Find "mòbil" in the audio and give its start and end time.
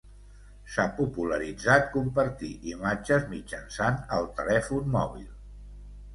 4.99-5.31